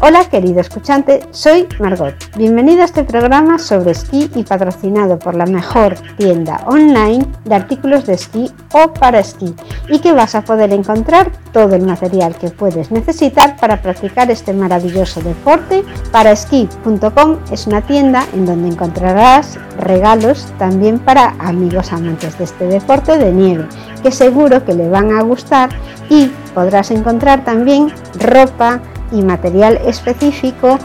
Hola 0.00 0.28
querido 0.28 0.60
escuchante, 0.60 1.26
soy 1.30 1.66
Margot. 1.78 2.14
Bienvenido 2.36 2.82
a 2.82 2.84
este 2.84 3.04
programa 3.04 3.58
sobre 3.58 3.92
esquí 3.92 4.30
y 4.34 4.42
patrocinado 4.42 5.18
por 5.18 5.34
la 5.34 5.46
mejor 5.46 5.94
tienda 6.18 6.60
online 6.66 7.24
de 7.44 7.54
artículos 7.54 8.04
de 8.04 8.14
esquí 8.14 8.50
o 8.72 8.92
para 8.92 9.20
esquí 9.20 9.54
y 9.88 10.00
que 10.00 10.12
vas 10.12 10.34
a 10.34 10.42
poder 10.42 10.72
encontrar 10.72 11.30
todo 11.52 11.74
el 11.74 11.86
material 11.86 12.36
que 12.36 12.50
puedes 12.50 12.90
necesitar 12.90 13.56
para 13.56 13.80
practicar 13.80 14.30
este 14.30 14.52
maravilloso 14.52 15.22
deporte. 15.22 15.84
Paraesquí.com 16.12 17.38
es 17.50 17.66
una 17.66 17.80
tienda 17.80 18.26
en 18.34 18.44
donde 18.44 18.68
encontrarás 18.68 19.58
regalos 19.78 20.52
también 20.58 20.98
para 20.98 21.34
amigos 21.38 21.92
amantes 21.92 22.36
de 22.36 22.44
este 22.44 22.66
deporte 22.66 23.16
de 23.16 23.32
nieve 23.32 23.68
que 24.04 24.12
seguro 24.12 24.64
que 24.66 24.74
le 24.74 24.88
van 24.88 25.12
a 25.12 25.22
gustar 25.22 25.70
y 26.10 26.26
podrás 26.54 26.90
encontrar 26.90 27.42
también 27.42 27.90
ropa, 28.20 28.80
y 29.14 29.22
material 29.22 29.78
específico, 29.86 30.78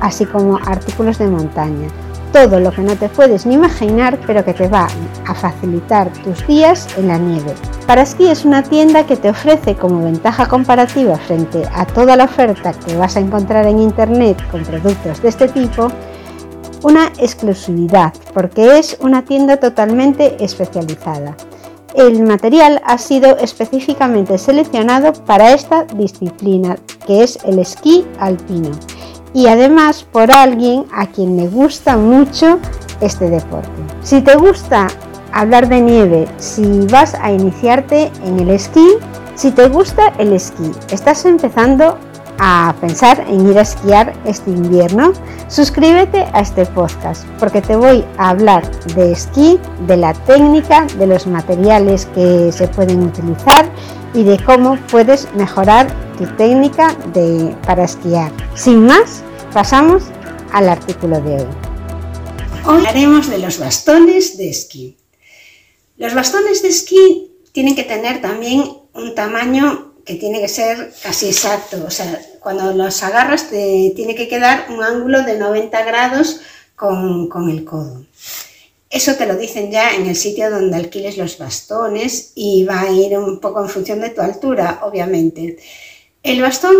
así 0.00 0.24
como 0.24 0.58
artículos 0.66 1.18
de 1.18 1.28
montaña. 1.28 1.88
Todo 2.32 2.60
lo 2.60 2.72
que 2.72 2.80
no 2.80 2.96
te 2.96 3.10
puedes 3.10 3.44
ni 3.44 3.54
imaginar, 3.54 4.18
pero 4.26 4.42
que 4.44 4.54
te 4.54 4.68
va 4.68 4.88
a 5.26 5.34
facilitar 5.34 6.10
tus 6.24 6.46
días 6.46 6.86
en 6.96 7.08
la 7.08 7.18
nieve. 7.18 7.52
Para 7.86 8.02
Esquí 8.02 8.28
es 8.28 8.46
una 8.46 8.62
tienda 8.62 9.04
que 9.04 9.16
te 9.16 9.28
ofrece 9.28 9.74
como 9.74 10.02
ventaja 10.02 10.46
comparativa 10.46 11.18
frente 11.18 11.62
a 11.74 11.84
toda 11.84 12.16
la 12.16 12.24
oferta 12.24 12.72
que 12.72 12.96
vas 12.96 13.16
a 13.16 13.20
encontrar 13.20 13.66
en 13.66 13.80
internet 13.80 14.42
con 14.50 14.62
productos 14.62 15.20
de 15.20 15.28
este 15.28 15.48
tipo, 15.48 15.88
una 16.82 17.08
exclusividad, 17.18 18.14
porque 18.32 18.78
es 18.78 18.96
una 19.00 19.24
tienda 19.24 19.58
totalmente 19.58 20.42
especializada. 20.42 21.36
El 21.94 22.22
material 22.22 22.80
ha 22.86 22.96
sido 22.96 23.36
específicamente 23.36 24.38
seleccionado 24.38 25.12
para 25.12 25.52
esta 25.52 25.84
disciplina, 25.84 26.76
que 27.06 27.22
es 27.22 27.38
el 27.44 27.58
esquí 27.58 28.06
alpino, 28.18 28.70
y 29.34 29.46
además 29.48 30.06
por 30.10 30.32
alguien 30.32 30.86
a 30.90 31.06
quien 31.06 31.36
le 31.36 31.48
gusta 31.48 31.98
mucho 31.98 32.58
este 33.02 33.28
deporte. 33.28 33.68
Si 34.02 34.22
te 34.22 34.36
gusta 34.36 34.86
hablar 35.32 35.68
de 35.68 35.80
nieve, 35.82 36.28
si 36.38 36.86
vas 36.86 37.14
a 37.14 37.30
iniciarte 37.30 38.10
en 38.24 38.40
el 38.40 38.50
esquí, 38.50 38.86
si 39.34 39.50
te 39.50 39.68
gusta 39.68 40.14
el 40.18 40.32
esquí, 40.32 40.70
estás 40.90 41.26
empezando 41.26 41.98
a 42.38 42.74
pensar 42.80 43.24
en 43.28 43.50
ir 43.50 43.58
a 43.58 43.62
esquiar 43.62 44.14
este 44.24 44.50
invierno, 44.50 45.12
suscríbete 45.52 46.24
a 46.32 46.40
este 46.40 46.64
podcast 46.64 47.26
porque 47.38 47.60
te 47.60 47.76
voy 47.76 48.02
a 48.16 48.30
hablar 48.30 48.64
de 48.94 49.12
esquí, 49.12 49.60
de 49.86 49.98
la 49.98 50.14
técnica, 50.14 50.86
de 50.98 51.06
los 51.06 51.26
materiales 51.26 52.06
que 52.14 52.50
se 52.50 52.66
pueden 52.68 53.02
utilizar 53.02 53.70
y 54.14 54.24
de 54.24 54.42
cómo 54.42 54.78
puedes 54.90 55.28
mejorar 55.34 55.94
tu 56.16 56.26
técnica 56.36 56.94
de, 57.12 57.54
para 57.66 57.84
esquiar. 57.84 58.32
Sin 58.54 58.86
más, 58.86 59.22
pasamos 59.52 60.04
al 60.52 60.70
artículo 60.70 61.20
de 61.20 61.34
hoy. 61.34 61.48
Hoy 62.64 62.76
hablaremos 62.78 63.28
de 63.28 63.38
los 63.38 63.58
bastones 63.58 64.38
de 64.38 64.48
esquí. 64.48 64.96
Los 65.98 66.14
bastones 66.14 66.62
de 66.62 66.68
esquí 66.68 67.30
tienen 67.52 67.76
que 67.76 67.84
tener 67.84 68.22
también 68.22 68.64
un 68.94 69.14
tamaño 69.14 69.91
que 70.04 70.14
tiene 70.14 70.40
que 70.40 70.48
ser 70.48 70.92
casi 71.02 71.26
exacto. 71.26 71.84
O 71.86 71.90
sea, 71.90 72.20
cuando 72.40 72.72
los 72.72 73.02
agarras 73.02 73.48
te 73.48 73.92
tiene 73.94 74.14
que 74.14 74.28
quedar 74.28 74.66
un 74.70 74.82
ángulo 74.82 75.22
de 75.22 75.38
90 75.38 75.84
grados 75.84 76.40
con, 76.74 77.28
con 77.28 77.50
el 77.50 77.64
codo. 77.64 78.04
Eso 78.90 79.14
te 79.14 79.24
lo 79.24 79.36
dicen 79.36 79.70
ya 79.70 79.94
en 79.94 80.06
el 80.06 80.16
sitio 80.16 80.50
donde 80.50 80.76
alquiles 80.76 81.16
los 81.16 81.38
bastones 81.38 82.32
y 82.34 82.64
va 82.64 82.82
a 82.82 82.90
ir 82.90 83.16
un 83.16 83.40
poco 83.40 83.62
en 83.62 83.70
función 83.70 84.00
de 84.00 84.10
tu 84.10 84.20
altura, 84.20 84.80
obviamente. 84.82 85.56
El 86.22 86.42
bastón, 86.42 86.76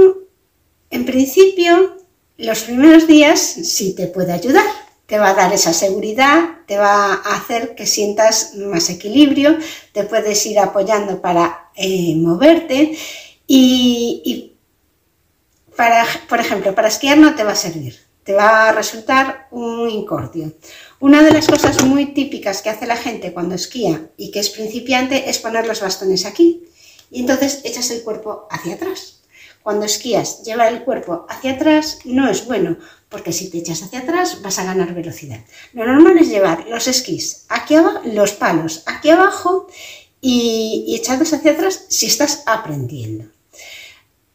en 0.90 1.06
principio, 1.06 1.96
los 2.36 2.64
primeros 2.64 3.06
días 3.06 3.40
sí 3.40 3.94
te 3.94 4.08
puede 4.08 4.32
ayudar. 4.32 4.66
Te 5.06 5.18
va 5.18 5.30
a 5.30 5.34
dar 5.34 5.52
esa 5.52 5.72
seguridad, 5.72 6.50
te 6.66 6.76
va 6.76 7.14
a 7.14 7.36
hacer 7.36 7.74
que 7.74 7.86
sientas 7.86 8.54
más 8.56 8.90
equilibrio, 8.90 9.56
te 9.92 10.04
puedes 10.04 10.44
ir 10.46 10.58
apoyando 10.58 11.22
para 11.22 11.61
eh, 11.76 12.14
moverte 12.16 12.96
y, 13.46 14.54
para, 15.76 16.06
por 16.28 16.40
ejemplo, 16.40 16.74
para 16.74 16.88
esquiar 16.88 17.18
no 17.18 17.34
te 17.34 17.44
va 17.44 17.52
a 17.52 17.56
servir, 17.56 17.98
te 18.24 18.34
va 18.34 18.68
a 18.68 18.72
resultar 18.72 19.48
un 19.50 19.88
incordio. 19.88 20.52
Una 21.00 21.22
de 21.22 21.32
las 21.32 21.46
cosas 21.46 21.84
muy 21.84 22.14
típicas 22.14 22.62
que 22.62 22.70
hace 22.70 22.86
la 22.86 22.96
gente 22.96 23.32
cuando 23.32 23.54
esquía 23.54 24.10
y 24.16 24.30
que 24.30 24.40
es 24.40 24.50
principiante 24.50 25.28
es 25.28 25.38
poner 25.38 25.66
los 25.66 25.80
bastones 25.80 26.24
aquí 26.24 26.64
y 27.10 27.20
entonces 27.20 27.60
echas 27.64 27.90
el 27.90 28.02
cuerpo 28.02 28.46
hacia 28.50 28.74
atrás. 28.74 29.22
Cuando 29.62 29.86
esquías, 29.86 30.42
llevar 30.42 30.72
el 30.72 30.82
cuerpo 30.82 31.24
hacia 31.28 31.52
atrás 31.52 32.00
no 32.04 32.28
es 32.28 32.46
bueno, 32.46 32.78
porque 33.08 33.32
si 33.32 33.48
te 33.48 33.58
echas 33.58 33.82
hacia 33.82 34.00
atrás 34.00 34.42
vas 34.42 34.58
a 34.58 34.64
ganar 34.64 34.92
velocidad. 34.92 35.40
Lo 35.72 35.86
normal 35.86 36.18
es 36.18 36.30
llevar 36.30 36.66
los 36.68 36.88
esquís 36.88 37.44
aquí 37.48 37.76
abajo, 37.76 38.00
los 38.04 38.32
palos 38.32 38.82
aquí 38.86 39.10
abajo 39.10 39.68
y, 40.22 40.94
echados 40.96 41.34
hacia 41.34 41.52
atrás 41.52 41.84
si 41.88 42.06
estás 42.06 42.44
aprendiendo. 42.46 43.26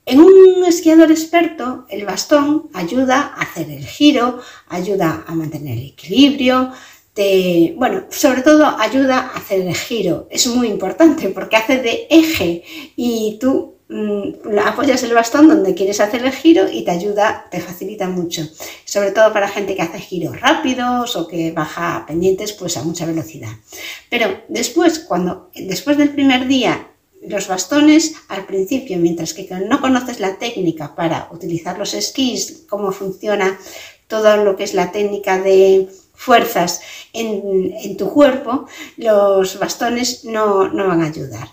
En 0.06 0.20
un 0.20 0.64
esquiador 0.66 1.12
experto, 1.12 1.86
el 1.90 2.06
bastón 2.06 2.70
ayuda 2.74 3.34
a 3.36 3.42
hacer 3.42 3.70
el 3.72 3.86
giro, 3.86 4.40
ayuda 4.68 5.26
a 5.28 5.34
mantener 5.34 5.78
el 5.80 5.88
equilibrio, 5.88 6.72
te, 7.14 7.74
bueno, 7.78 8.06
sobre 8.10 8.44
todo 8.44 8.66
ayuda 8.80 9.20
a 9.20 9.38
hacer 9.38 9.62
el 9.62 9.76
giro. 9.76 10.28
Es 10.30 10.48
muy 10.48 10.68
importante 10.68 11.30
porque 11.30 11.58
hace 11.58 11.82
de 11.82 12.08
eje 12.10 12.64
y 12.96 13.38
tú 13.42 13.77
apoyas 14.66 15.04
el 15.04 15.14
bastón 15.14 15.48
donde 15.48 15.74
quieres 15.74 16.02
hacer 16.02 16.26
el 16.26 16.32
giro 16.32 16.70
y 16.70 16.84
te 16.84 16.92
ayuda, 16.92 17.48
te 17.50 17.62
facilita 17.62 18.10
mucho. 18.10 18.44
Sobre 18.86 19.12
todo 19.12 19.32
para 19.32 19.48
gente 19.48 19.76
que 19.76 19.82
hace 19.82 20.00
giros 20.00 20.40
rápidos 20.42 21.16
o 21.16 21.28
que 21.28 21.52
baja 21.52 22.06
pendientes 22.06 22.54
pues 22.54 22.76
a 22.78 22.84
mucha 22.84 23.06
velocidad. 23.06 23.52
Pero 24.10 24.42
después, 24.50 25.00
cuando 25.00 25.50
después 25.56 25.98
del 25.98 26.10
primer 26.10 26.48
día 26.48 26.88
los 27.22 27.48
bastones 27.48 28.16
al 28.28 28.46
principio, 28.46 28.98
mientras 28.98 29.34
que 29.34 29.48
no 29.68 29.82
conoces 29.82 30.20
la 30.20 30.38
técnica 30.38 30.96
para 30.96 31.30
utilizar 31.32 31.78
los 31.78 31.94
esquís, 31.94 32.66
cómo 32.70 32.92
funciona 32.92 33.58
todo 34.08 34.38
lo 34.44 34.56
que 34.56 34.64
es 34.64 34.74
la 34.74 34.92
técnica 34.92 35.40
de 35.42 35.90
fuerzas 36.14 36.82
en, 37.14 37.96
tu 37.98 38.10
cuerpo, 38.10 38.68
los 38.98 39.60
bastones 39.60 40.26
no, 40.26 40.68
no 40.70 40.88
van 40.88 41.02
a 41.04 41.08
ayudar. 41.08 41.50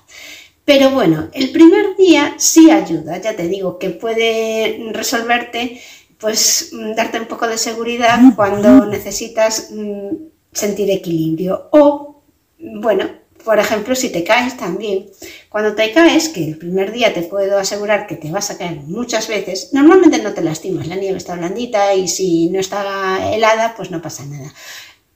Pero 0.64 0.90
bueno, 0.90 1.28
el 1.32 1.50
primer 1.50 1.96
día 1.96 2.34
sí 2.38 2.70
ayuda, 2.70 3.18
ya 3.18 3.36
te 3.36 3.48
digo, 3.48 3.78
que 3.78 3.90
puede 3.90 4.90
resolverte, 4.92 5.80
pues 6.18 6.70
mm, 6.72 6.94
darte 6.94 7.20
un 7.20 7.26
poco 7.26 7.46
de 7.46 7.58
seguridad 7.58 8.18
cuando 8.34 8.86
necesitas 8.86 9.70
mm, 9.72 10.08
sentir 10.52 10.90
equilibrio. 10.90 11.68
O, 11.72 12.22
bueno, 12.58 13.10
por 13.44 13.58
ejemplo, 13.58 13.94
si 13.94 14.08
te 14.08 14.24
caes 14.24 14.56
también. 14.56 15.10
Cuando 15.50 15.74
te 15.74 15.92
caes, 15.92 16.30
que 16.30 16.48
el 16.48 16.56
primer 16.56 16.92
día 16.92 17.12
te 17.12 17.22
puedo 17.22 17.58
asegurar 17.58 18.06
que 18.06 18.16
te 18.16 18.30
vas 18.32 18.50
a 18.50 18.56
caer 18.56 18.80
muchas 18.86 19.28
veces, 19.28 19.70
normalmente 19.72 20.22
no 20.22 20.32
te 20.32 20.42
lastimas, 20.42 20.86
la 20.86 20.96
nieve 20.96 21.18
está 21.18 21.36
blandita 21.36 21.94
y 21.94 22.08
si 22.08 22.48
no 22.48 22.58
está 22.58 23.34
helada, 23.34 23.74
pues 23.76 23.90
no 23.90 24.00
pasa 24.00 24.24
nada. 24.24 24.52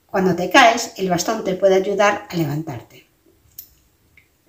Cuando 0.05 0.35
te 0.35 0.49
caes, 0.49 0.93
el 0.97 1.09
bastón 1.09 1.43
te 1.43 1.55
puede 1.55 1.75
ayudar 1.75 2.27
a 2.29 2.35
levantarte. 2.35 3.08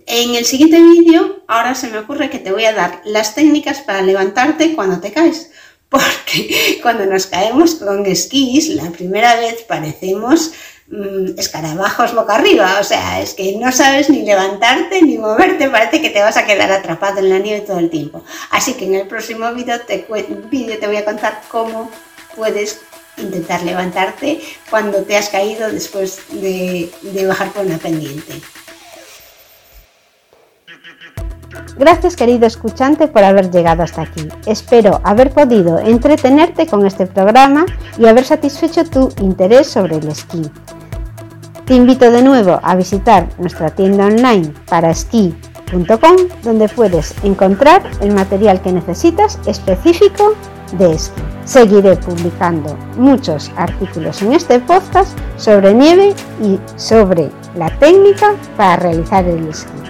En 0.06 0.34
el 0.34 0.44
siguiente 0.44 0.80
vídeo, 0.80 1.42
ahora 1.46 1.74
se 1.74 1.88
me 1.88 1.98
ocurre 1.98 2.30
que 2.30 2.38
te 2.38 2.52
voy 2.52 2.64
a 2.64 2.72
dar 2.72 3.02
las 3.04 3.34
técnicas 3.34 3.80
para 3.80 4.02
levantarte 4.02 4.74
cuando 4.74 5.00
te 5.00 5.12
caes. 5.12 5.50
Porque 5.88 6.78
cuando 6.82 7.06
nos 7.06 7.26
caemos 7.26 7.74
con 7.74 8.06
esquís, 8.06 8.68
la 8.68 8.90
primera 8.90 9.34
vez 9.36 9.62
parecemos 9.62 10.52
mm, 10.88 11.38
escarabajos 11.38 12.14
boca 12.14 12.36
arriba. 12.36 12.78
O 12.80 12.84
sea, 12.84 13.20
es 13.20 13.34
que 13.34 13.56
no 13.56 13.72
sabes 13.72 14.08
ni 14.08 14.22
levantarte 14.22 15.02
ni 15.02 15.18
moverte, 15.18 15.68
parece 15.68 16.00
que 16.00 16.10
te 16.10 16.20
vas 16.20 16.36
a 16.36 16.46
quedar 16.46 16.70
atrapado 16.70 17.18
en 17.18 17.30
la 17.30 17.38
nieve 17.38 17.66
todo 17.66 17.80
el 17.80 17.90
tiempo. 17.90 18.24
Así 18.50 18.74
que 18.74 18.84
en 18.84 18.94
el 18.94 19.08
próximo 19.08 19.52
vídeo 19.52 19.80
te, 19.80 20.06
voy 20.08 20.96
a 20.96 21.04
contar 21.04 21.42
cómo 21.48 21.90
puedes 22.36 22.80
intentar 23.16 23.62
levantarte 23.64 24.40
cuando 24.70 25.02
te 25.02 25.16
has 25.16 25.28
caído 25.28 25.70
después 25.70 26.20
de, 26.30 26.90
de 27.02 27.26
bajar 27.26 27.52
por 27.52 27.66
una 27.66 27.78
pendiente. 27.78 28.40
Gracias 31.78 32.16
querido 32.16 32.46
escuchante 32.46 33.08
por 33.08 33.24
haber 33.24 33.50
llegado 33.50 33.82
hasta 33.82 34.02
aquí. 34.02 34.28
Espero 34.46 35.00
haber 35.04 35.30
podido 35.30 35.78
entretenerte 35.78 36.66
con 36.66 36.86
este 36.86 37.06
programa 37.06 37.66
y 37.98 38.06
haber 38.06 38.24
satisfecho 38.24 38.84
tu 38.84 39.10
interés 39.20 39.68
sobre 39.68 39.96
el 39.96 40.08
esquí. 40.08 40.42
Te 41.64 41.74
invito 41.74 42.10
de 42.10 42.22
nuevo 42.22 42.58
a 42.62 42.74
visitar 42.74 43.28
nuestra 43.38 43.70
tienda 43.70 44.06
online 44.06 44.52
para 44.68 44.90
esquí.com 44.90 46.16
donde 46.42 46.68
puedes 46.68 47.14
encontrar 47.22 47.82
el 48.00 48.12
material 48.12 48.60
que 48.60 48.72
necesitas 48.72 49.38
específico 49.46 50.34
de 50.78 50.92
esquí. 50.92 51.22
Seguiré 51.44 51.96
publicando 51.96 52.76
muchos 52.96 53.50
artículos 53.56 54.20
en 54.22 54.32
este 54.32 54.60
podcast 54.60 55.16
sobre 55.36 55.74
nieve 55.74 56.14
y 56.42 56.58
sobre 56.76 57.30
la 57.56 57.70
técnica 57.78 58.34
para 58.56 58.76
realizar 58.76 59.24
el 59.24 59.48
esquí. 59.48 59.89